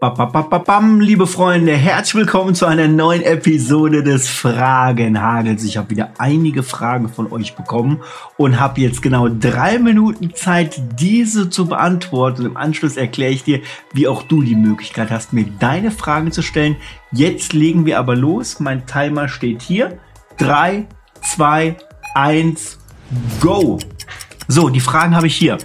Bam, 0.00 1.00
liebe 1.00 1.26
Freunde, 1.26 1.72
herzlich 1.72 2.14
willkommen 2.14 2.54
zu 2.54 2.66
einer 2.66 2.86
neuen 2.86 3.20
Episode 3.20 4.04
des 4.04 4.28
Fragenhagels. 4.28 5.64
Ich 5.64 5.76
habe 5.76 5.90
wieder 5.90 6.12
einige 6.18 6.62
Fragen 6.62 7.08
von 7.08 7.32
euch 7.32 7.56
bekommen 7.56 8.00
und 8.36 8.60
habe 8.60 8.80
jetzt 8.80 9.02
genau 9.02 9.28
drei 9.28 9.80
Minuten 9.80 10.32
Zeit, 10.36 10.80
diese 11.00 11.50
zu 11.50 11.66
beantworten. 11.66 12.46
Im 12.46 12.56
Anschluss 12.56 12.96
erkläre 12.96 13.32
ich 13.32 13.42
dir, 13.42 13.60
wie 13.92 14.06
auch 14.06 14.22
du 14.22 14.42
die 14.42 14.54
Möglichkeit 14.54 15.10
hast, 15.10 15.32
mir 15.32 15.46
deine 15.58 15.90
Fragen 15.90 16.30
zu 16.30 16.42
stellen. 16.42 16.76
Jetzt 17.10 17.52
legen 17.52 17.84
wir 17.84 17.98
aber 17.98 18.14
los. 18.14 18.60
Mein 18.60 18.86
Timer 18.86 19.26
steht 19.26 19.62
hier. 19.62 19.98
Drei, 20.36 20.86
zwei, 21.22 21.76
eins, 22.14 22.78
go! 23.40 23.80
So, 24.46 24.68
die 24.68 24.78
Fragen 24.78 25.16
habe 25.16 25.26
ich 25.26 25.34
hier. 25.34 25.58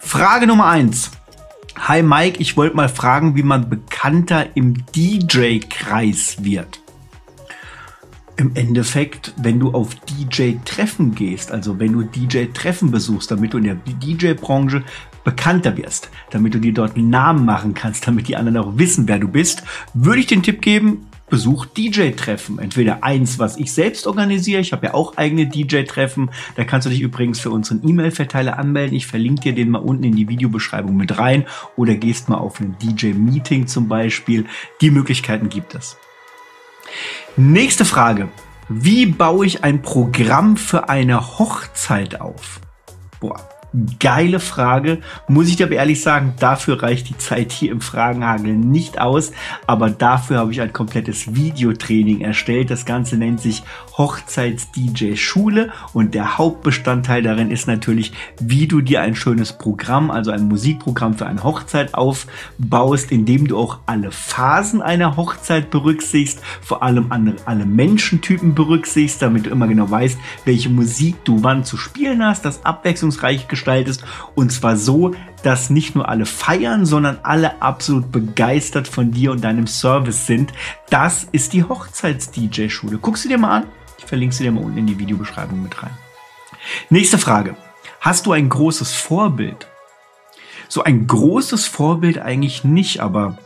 Frage 0.00 0.48
Nummer 0.48 0.66
eins. 0.66 1.12
Hi 1.78 2.02
Mike, 2.02 2.40
ich 2.40 2.56
wollte 2.56 2.74
mal 2.74 2.88
fragen, 2.88 3.36
wie 3.36 3.44
man 3.44 3.70
bekannter 3.70 4.56
im 4.56 4.74
DJ-Kreis 4.94 6.42
wird. 6.42 6.80
Im 8.36 8.56
Endeffekt, 8.56 9.34
wenn 9.36 9.60
du 9.60 9.70
auf 9.72 9.94
DJ-Treffen 9.94 11.14
gehst, 11.14 11.52
also 11.52 11.78
wenn 11.78 11.92
du 11.92 12.02
DJ-Treffen 12.02 12.90
besuchst, 12.90 13.30
damit 13.30 13.54
du 13.54 13.58
in 13.58 13.64
der 13.64 13.76
DJ-Branche 13.76 14.82
bekannter 15.22 15.76
wirst, 15.76 16.10
damit 16.30 16.54
du 16.54 16.58
dir 16.58 16.72
dort 16.72 16.96
einen 16.96 17.10
Namen 17.10 17.44
machen 17.44 17.74
kannst, 17.74 18.06
damit 18.06 18.26
die 18.26 18.36
anderen 18.36 18.58
auch 18.58 18.76
wissen, 18.76 19.06
wer 19.06 19.18
du 19.18 19.28
bist, 19.28 19.62
würde 19.94 20.20
ich 20.20 20.26
den 20.26 20.42
Tipp 20.42 20.62
geben, 20.62 21.06
besuch 21.30 21.66
DJ-Treffen. 21.66 22.58
Entweder 22.58 23.02
eins, 23.02 23.38
was 23.38 23.56
ich 23.56 23.72
selbst 23.72 24.06
organisiere. 24.06 24.60
Ich 24.60 24.72
habe 24.72 24.86
ja 24.86 24.94
auch 24.94 25.16
eigene 25.16 25.46
DJ-Treffen. 25.46 26.30
Da 26.56 26.64
kannst 26.64 26.86
du 26.86 26.90
dich 26.90 27.00
übrigens 27.00 27.40
für 27.40 27.50
unseren 27.50 27.80
E-Mail-Verteiler 27.86 28.58
anmelden. 28.58 28.96
Ich 28.96 29.06
verlinke 29.06 29.42
dir 29.42 29.54
den 29.54 29.70
mal 29.70 29.78
unten 29.78 30.04
in 30.04 30.16
die 30.16 30.28
Videobeschreibung 30.28 30.96
mit 30.96 31.16
rein. 31.18 31.46
Oder 31.76 31.94
gehst 31.94 32.28
mal 32.28 32.38
auf 32.38 32.60
ein 32.60 32.76
DJ-Meeting 32.82 33.66
zum 33.66 33.88
Beispiel. 33.88 34.46
Die 34.80 34.90
Möglichkeiten 34.90 35.48
gibt 35.48 35.74
es. 35.74 35.96
Nächste 37.36 37.84
Frage. 37.84 38.28
Wie 38.68 39.06
baue 39.06 39.46
ich 39.46 39.64
ein 39.64 39.82
Programm 39.82 40.56
für 40.56 40.88
eine 40.88 41.38
Hochzeit 41.38 42.20
auf? 42.20 42.60
Boah, 43.20 43.40
Geile 44.00 44.40
Frage, 44.40 44.98
muss 45.28 45.48
ich 45.48 45.56
dir 45.56 45.66
aber 45.66 45.76
ehrlich 45.76 46.02
sagen, 46.02 46.34
dafür 46.40 46.82
reicht 46.82 47.08
die 47.08 47.18
Zeit 47.18 47.52
hier 47.52 47.70
im 47.70 47.80
Fragenhagel 47.80 48.56
nicht 48.56 49.00
aus, 49.00 49.30
aber 49.66 49.90
dafür 49.90 50.38
habe 50.38 50.50
ich 50.50 50.60
ein 50.60 50.72
komplettes 50.72 51.34
Videotraining 51.34 52.20
erstellt. 52.20 52.70
Das 52.70 52.84
Ganze 52.84 53.16
nennt 53.16 53.40
sich 53.40 53.62
Hochzeits-DJ 54.00 55.16
Schule 55.16 55.72
und 55.92 56.14
der 56.14 56.38
Hauptbestandteil 56.38 57.22
darin 57.22 57.50
ist 57.50 57.66
natürlich, 57.66 58.12
wie 58.40 58.66
du 58.66 58.80
dir 58.80 59.02
ein 59.02 59.14
schönes 59.14 59.52
Programm, 59.52 60.10
also 60.10 60.30
ein 60.30 60.48
Musikprogramm 60.48 61.18
für 61.18 61.26
eine 61.26 61.44
Hochzeit 61.44 61.92
aufbaust, 61.92 63.12
indem 63.12 63.46
du 63.46 63.58
auch 63.58 63.80
alle 63.84 64.10
Phasen 64.10 64.80
einer 64.80 65.18
Hochzeit 65.18 65.70
berücksichtigst, 65.70 66.40
vor 66.62 66.82
allem 66.82 67.12
alle 67.44 67.66
Menschentypen 67.66 68.54
berücksichtigst, 68.54 69.20
damit 69.20 69.44
du 69.44 69.50
immer 69.50 69.68
genau 69.68 69.90
weißt, 69.90 70.18
welche 70.46 70.70
Musik 70.70 71.22
du 71.24 71.42
wann 71.42 71.64
zu 71.64 71.76
spielen 71.76 72.24
hast, 72.24 72.46
das 72.46 72.64
abwechslungsreich 72.64 73.48
gestaltest 73.48 74.02
und 74.34 74.50
zwar 74.50 74.78
so, 74.78 75.12
dass 75.42 75.68
nicht 75.68 75.94
nur 75.94 76.08
alle 76.08 76.24
feiern, 76.24 76.86
sondern 76.86 77.18
alle 77.22 77.60
absolut 77.60 78.10
begeistert 78.10 78.88
von 78.88 79.10
dir 79.10 79.30
und 79.32 79.44
deinem 79.44 79.66
Service 79.66 80.26
sind. 80.26 80.54
Das 80.88 81.26
ist 81.32 81.52
die 81.52 81.64
Hochzeits-DJ-Schule. 81.64 82.98
Guck 82.98 83.18
sie 83.18 83.28
dir 83.28 83.36
mal 83.36 83.58
an. 83.58 83.64
Ich 84.10 84.12
verlinke 84.12 84.34
sie 84.34 84.42
dir 84.42 84.50
mal 84.50 84.64
unten 84.64 84.78
in 84.78 84.88
die 84.88 84.98
Videobeschreibung 84.98 85.62
mit 85.62 85.84
rein. 85.84 85.96
Nächste 86.88 87.16
Frage. 87.16 87.54
Hast 88.00 88.26
du 88.26 88.32
ein 88.32 88.48
großes 88.48 88.92
Vorbild? 88.92 89.68
So 90.66 90.82
ein 90.82 91.06
großes 91.06 91.68
Vorbild 91.68 92.18
eigentlich 92.18 92.64
nicht, 92.64 92.98
aber 92.98 93.38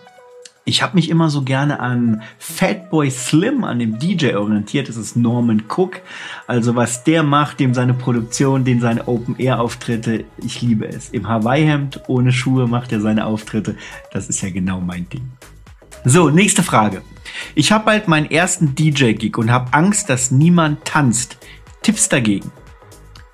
ich 0.64 0.82
habe 0.82 0.94
mich 0.94 1.10
immer 1.10 1.28
so 1.28 1.42
gerne 1.42 1.80
an 1.80 2.22
Fatboy 2.38 3.10
Slim, 3.10 3.62
an 3.62 3.78
dem 3.78 3.98
DJ 3.98 4.36
orientiert. 4.36 4.88
Das 4.88 4.96
ist 4.96 5.16
Norman 5.16 5.64
Cook. 5.68 6.00
Also 6.46 6.74
was 6.74 7.04
der 7.04 7.22
macht, 7.24 7.60
dem 7.60 7.74
seine 7.74 7.92
Produktion, 7.92 8.64
den 8.64 8.80
seine 8.80 9.06
Open-Air-Auftritte, 9.06 10.24
ich 10.38 10.62
liebe 10.62 10.88
es. 10.88 11.10
Im 11.10 11.28
Hawaii-Hemd 11.28 12.04
ohne 12.06 12.32
Schuhe 12.32 12.66
macht 12.66 12.90
er 12.90 13.02
seine 13.02 13.26
Auftritte. 13.26 13.76
Das 14.14 14.30
ist 14.30 14.40
ja 14.40 14.48
genau 14.48 14.80
mein 14.80 15.06
Ding. 15.10 15.30
So, 16.06 16.30
nächste 16.30 16.62
Frage. 16.62 17.02
Ich 17.54 17.72
habe 17.72 17.84
bald 17.84 18.08
meinen 18.08 18.30
ersten 18.30 18.74
DJ-Gig 18.74 19.36
und 19.36 19.50
habe 19.50 19.72
Angst, 19.72 20.10
dass 20.10 20.30
niemand 20.30 20.84
tanzt. 20.84 21.38
Tipps 21.82 22.08
dagegen? 22.08 22.50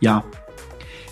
Ja, 0.00 0.24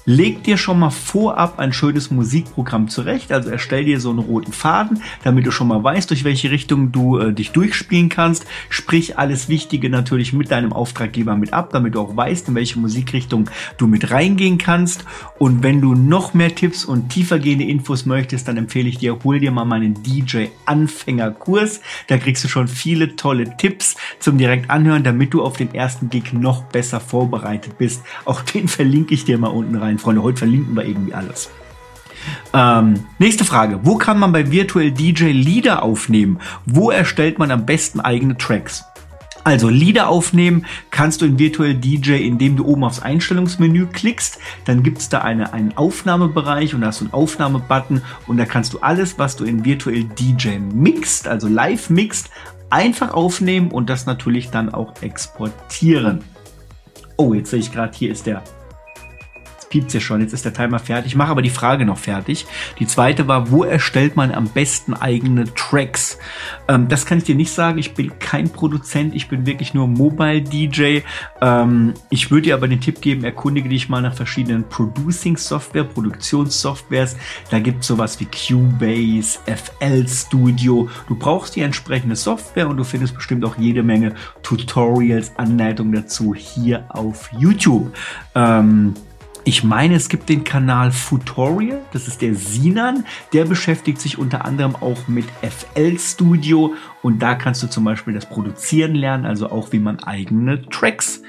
leg 0.09 0.43
dir 0.43 0.57
schon 0.57 0.79
mal 0.79 0.89
vorab 0.89 1.59
ein 1.59 1.75
schönes 1.75 2.11
Musikprogramm 2.11 2.89
zurecht. 2.89 3.31
Also 3.31 3.51
erstell 3.51 3.85
dir 3.85 4.01
so 4.01 4.09
einen 4.09 4.21
roten 4.21 4.55
Faden, 4.55 5.03
damit 5.23 5.47
du 5.47 5.51
schon 5.51 5.69
mal 5.69 5.85
weißt, 5.85 6.09
durch 6.09 6.25
welche 6.25 6.51
Richtung 6.51 6.93
du 6.93 7.19
äh, 7.19 7.35
dich 7.35 7.51
durchspielen 7.51 8.09
kannst. 8.09 8.47
Sprich 8.71 9.19
alles 9.19 9.51
Wichtige 9.51 9.91
natürlich 9.91 10.33
mit 10.33 10.51
deinem 10.51 10.73
Auftraggeber 10.73 11.37
mit 11.37 11.53
ab, 11.53 11.71
damit 11.73 11.95
du 11.95 12.01
auch 12.01 12.17
weißt, 12.17 12.49
in 12.49 12.55
welche 12.55 12.79
Musikrichtung 12.79 13.51
du 13.77 13.87
mit 13.87 14.11
reingehen 14.11 14.57
kannst. 14.57 15.05
Und 15.39 15.63
wenn 15.63 15.83
du 15.83 15.95
noch 15.95 16.33
mehr 16.33 16.55
Tipps 16.55 16.87
und 16.87 17.11
tiefergehende 17.11 17.67
Infos 17.67 18.07
möchtest, 18.07 18.49
dann 18.49 18.57
empfehle 18.57 18.89
ich 18.89 18.97
dir, 18.97 19.19
hol 19.23 19.41
dir 19.41 19.51
mal 19.51 19.67
meinen 19.67 20.03
DJ-Anfängerkurs. 20.03 21.83
Da 22.07 22.17
kriegst 22.17 22.43
du 22.45 22.49
schon 22.49 22.67
viele 22.67 23.15
tolle 23.17 23.59
Tipps 23.59 23.97
zum 24.21 24.39
direkt 24.39 24.71
anhören, 24.71 25.05
damit 25.05 25.35
du 25.35 25.43
auf 25.43 25.59
den 25.59 25.75
ersten 25.75 26.09
Gig 26.09 26.33
noch 26.33 26.63
besser 26.63 26.99
vorbereitet 26.99 27.77
bist. 27.77 28.03
Auch 28.25 28.41
den 28.41 28.69
verlinke 28.69 29.13
ich 29.13 29.27
dir 29.27 29.37
mal 29.37 29.49
unten 29.49 29.77
rein 29.77 29.98
Freunde. 29.99 30.23
Heute 30.23 30.39
verlinken 30.39 30.75
wir 30.77 30.85
irgendwie 30.85 31.15
alles. 31.15 31.51
Ähm, 32.53 33.07
nächste 33.19 33.45
Frage. 33.45 33.81
Wo 33.83 33.97
kann 33.97 34.19
man 34.19 34.33
bei 34.33 34.51
Virtual 34.51 34.91
DJ 34.91 35.27
Lieder 35.27 35.83
aufnehmen? 35.83 36.41
Wo 36.67 36.91
erstellt 36.91 37.39
man 37.39 37.51
am 37.51 37.67
besten 37.67 38.01
eigene 38.01 38.37
Tracks? 38.37 38.85
Also 39.45 39.71
Lieder 39.71 40.09
aufnehmen 40.09 40.67
kannst 40.91 41.23
du 41.23 41.25
in 41.25 41.39
Virtual 41.39 41.75
DJ, 41.75 42.17
indem 42.27 42.57
du 42.57 42.67
oben 42.67 42.85
aufs 42.85 43.01
Einstellungsmenü 43.01 43.87
klickst. 43.87 44.39
Dann 44.67 44.83
gibt 44.83 44.99
es 44.99 45.09
da 45.09 45.21
eine, 45.21 45.55
einen 45.55 45.75
Aufnahmebereich 45.77 46.75
und 46.75 46.83
da 46.83 46.89
hast 46.89 47.01
du 47.01 47.07
einen 47.07 47.15
Aufnahmebutton 47.15 48.03
und 48.27 48.37
da 48.37 48.45
kannst 48.45 48.75
du 48.75 48.81
alles, 48.81 49.19
was 49.19 49.37
du 49.37 49.45
in 49.45 49.65
Virtual 49.65 50.05
DJ 50.05 50.59
mixt, 50.59 51.29
also 51.29 51.49
live 51.49 51.89
mixt, 51.89 52.31
einfach 52.69 53.15
aufnehmen 53.15 53.71
und 53.71 53.89
das 53.89 54.05
natürlich 54.05 54.51
dann 54.51 54.69
auch 54.69 55.01
exportieren. 55.01 56.25
Oh, 57.17 57.33
jetzt 57.33 57.51
sehe 57.51 57.61
ich 57.61 57.73
gerade, 57.73 57.97
hier 57.97 58.13
ist 58.13 58.27
der 58.27 58.43
piept 59.69 59.93
ja 59.93 60.01
schon, 60.01 60.21
jetzt 60.21 60.33
ist 60.33 60.45
der 60.45 60.53
Timer 60.53 60.79
fertig. 60.79 61.13
Ich 61.13 61.17
mache 61.17 61.31
aber 61.31 61.43
die 61.43 61.51
Frage 61.51 61.85
noch 61.85 61.99
fertig. 61.99 62.47
Die 62.79 62.87
zweite 62.87 63.29
war, 63.29 63.51
wo 63.51 63.65
erstellt 63.65 64.17
man 64.17 64.33
am 64.33 64.49
besten 64.49 64.95
eigene 64.95 65.53
Tracks? 65.55 66.19
Ähm, 66.69 66.89
das 66.89 67.07
kann 67.07 67.19
ich 67.19 67.25
dir 67.25 67.35
nicht 67.35 67.53
sagen. 67.53 67.79
Ich 67.79 67.95
bin 67.95 68.19
kein 68.19 68.51
Produzent, 68.51 69.15
ich 69.15 69.29
bin 69.29 69.47
wirklich 69.47 69.75
nur 69.75 69.87
Mobile 69.87 70.43
DJ. 70.43 71.01
Ähm, 71.41 71.95
ich 72.11 72.31
würde 72.31 72.43
dir 72.43 72.55
aber 72.55 72.69
den 72.69 72.81
Tipp 72.81 73.01
geben, 73.01 73.25
erkundige 73.25 73.69
dich 73.69 73.89
mal 73.89 74.01
nach 74.01 74.15
verschiedenen 74.15 74.65
Producing-Software, 74.69 75.85
Produktionssoftwares. 75.85 77.17
Da 77.51 77.59
gibt 77.59 77.83
es 77.83 77.89
sowas 77.89 78.19
wie 78.21 78.27
Cubase, 78.27 79.39
FL 79.47 80.09
Studio. 80.09 80.89
Du 81.09 81.15
brauchst 81.15 81.57
die 81.57 81.61
entsprechende 81.61 82.17
Software 82.17 82.69
und 82.69 82.77
du 82.77 82.85
findest 82.85 83.15
bestimmt 83.15 83.45
auch 83.45 83.57
jede 83.59 83.83
Menge 83.83 84.15
Tutorials, 84.43 85.33
Anleitungen 85.37 85.93
dazu 85.93 86.35
hier 86.35 86.85
auf 86.89 87.31
YouTube. 87.33 87.95
Ähm, 88.35 88.95
ich 89.49 89.65
meine, 89.65 89.95
es 89.95 90.11
gibt 90.11 90.29
den 90.29 90.45
Kanal 90.45 90.93
Futorial, 90.93 91.81
das 91.95 92.07
ist 92.07 92.21
der 92.21 92.35
Sinan, 92.35 93.07
der 93.33 93.47
beschäftigt 93.47 93.99
sich 93.99 94.19
unter 94.19 94.45
anderem 94.45 94.77
auch 94.77 95.09
mit 95.09 95.25
FL 95.41 95.99
Studio 95.99 96.75
und 97.01 97.23
da 97.23 97.35
kannst 97.35 97.63
du 97.63 97.67
zum 97.67 97.83
Beispiel 97.83 98.13
das 98.13 98.27
Produzieren 98.27 98.95
lernen, 98.95 99.25
also 99.25 99.51
auch 99.51 99.73
wie 99.73 99.79
man 99.79 100.01
eigene 100.01 100.69
Tracks 100.69 101.23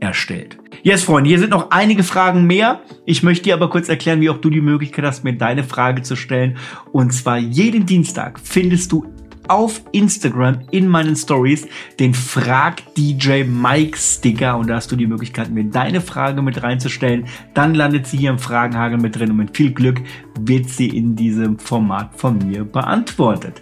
erstellt. 0.00 0.56
Yes, 0.84 1.04
Freunde, 1.04 1.28
hier 1.28 1.38
sind 1.38 1.50
noch 1.50 1.70
einige 1.70 2.02
Fragen 2.02 2.46
mehr. 2.46 2.80
Ich 3.04 3.22
möchte 3.22 3.44
dir 3.44 3.54
aber 3.54 3.68
kurz 3.68 3.90
erklären, 3.90 4.22
wie 4.22 4.30
auch 4.30 4.38
du 4.38 4.48
die 4.48 4.62
Möglichkeit 4.62 5.04
hast, 5.04 5.22
mir 5.22 5.34
deine 5.34 5.62
Frage 5.62 6.00
zu 6.00 6.16
stellen. 6.16 6.56
Und 6.92 7.12
zwar 7.12 7.36
jeden 7.36 7.84
Dienstag 7.84 8.40
findest 8.42 8.90
du 8.92 9.04
auf 9.48 9.82
Instagram 9.92 10.60
in 10.70 10.88
meinen 10.88 11.16
Stories 11.16 11.66
den 11.98 12.14
Frag 12.14 12.82
DJ 12.94 13.44
Mike 13.44 13.96
Sticker 13.96 14.56
und 14.56 14.68
da 14.68 14.76
hast 14.76 14.90
du 14.90 14.96
die 14.96 15.06
Möglichkeit, 15.06 15.50
mir 15.50 15.64
deine 15.64 16.00
Frage 16.00 16.42
mit 16.42 16.62
reinzustellen. 16.62 17.26
Dann 17.54 17.74
landet 17.74 18.06
sie 18.06 18.18
hier 18.18 18.30
im 18.30 18.38
Fragenhagel 18.38 18.98
mit 18.98 19.18
drin 19.18 19.30
und 19.30 19.36
mit 19.36 19.56
viel 19.56 19.72
Glück 19.72 20.00
wird 20.40 20.68
sie 20.68 20.88
in 20.88 21.16
diesem 21.16 21.58
Format 21.58 22.10
von 22.16 22.38
mir 22.38 22.64
beantwortet. 22.64 23.60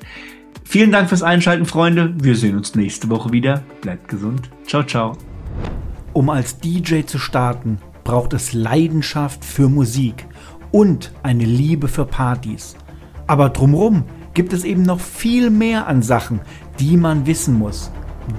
Vielen 0.64 0.90
Dank 0.90 1.08
fürs 1.08 1.22
Einschalten, 1.22 1.66
Freunde. 1.66 2.14
Wir 2.19 2.34
sehen 2.34 2.56
uns 2.56 2.75
nächste 2.75 3.08
Woche 3.10 3.32
wieder. 3.32 3.62
Bleibt 3.81 4.08
gesund. 4.08 4.50
Ciao, 4.66 4.82
ciao. 4.82 5.16
Um 6.12 6.31
als 6.31 6.58
DJ 6.58 7.02
zu 7.02 7.19
starten, 7.19 7.78
braucht 8.02 8.32
es 8.32 8.52
Leidenschaft 8.52 9.44
für 9.44 9.69
Musik 9.69 10.26
und 10.70 11.12
eine 11.22 11.44
Liebe 11.44 11.88
für 11.88 12.04
Partys. 12.04 12.76
Aber 13.26 13.50
drumrum 13.50 14.04
gibt 14.34 14.52
es 14.52 14.64
eben 14.64 14.82
noch 14.82 15.00
viel 15.00 15.48
mehr 15.48 15.86
an 15.86 16.02
Sachen, 16.02 16.40
die 16.81 16.96
man 16.96 17.26
wissen 17.26 17.58
muss. 17.58 17.90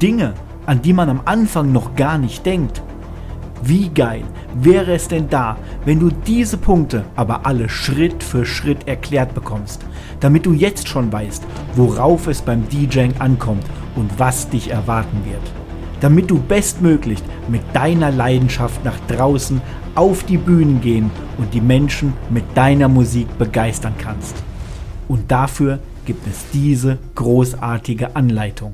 Dinge, 0.01 0.33
an 0.65 0.81
die 0.81 0.93
man 0.93 1.09
am 1.09 1.21
Anfang 1.25 1.71
noch 1.71 1.95
gar 1.95 2.17
nicht 2.17 2.45
denkt. 2.45 2.81
Wie 3.63 3.89
geil 3.89 4.23
wäre 4.53 4.93
es 4.93 5.07
denn 5.07 5.29
da, 5.29 5.57
wenn 5.85 5.99
du 5.99 6.09
diese 6.09 6.57
Punkte 6.57 7.05
aber 7.15 7.45
alle 7.45 7.69
Schritt 7.69 8.21
für 8.21 8.45
Schritt 8.45 8.87
erklärt 8.87 9.33
bekommst, 9.33 9.85
damit 10.19 10.45
du 10.45 10.53
jetzt 10.53 10.87
schon 10.87 11.11
weißt, 11.11 11.43
worauf 11.75 12.27
es 12.27 12.41
beim 12.41 12.67
DJing 12.69 13.13
ankommt 13.19 13.65
und 13.95 14.19
was 14.19 14.49
dich 14.49 14.69
erwarten 14.69 15.23
wird. 15.25 15.41
Damit 16.01 16.29
du 16.29 16.39
bestmöglich 16.39 17.23
mit 17.47 17.61
deiner 17.73 18.11
Leidenschaft 18.11 18.83
nach 18.83 18.99
draußen 19.07 19.61
auf 19.95 20.23
die 20.23 20.37
Bühnen 20.37 20.81
gehen 20.81 21.09
und 21.37 21.53
die 21.53 21.61
Menschen 21.61 22.13
mit 22.29 22.43
deiner 22.53 22.89
Musik 22.89 23.37
begeistern 23.37 23.93
kannst. 23.97 24.35
Und 25.07 25.31
dafür 25.31 25.79
gibt 26.05 26.27
es 26.27 26.45
diese 26.53 26.97
großartige 27.15 28.15
Anleitung. 28.15 28.73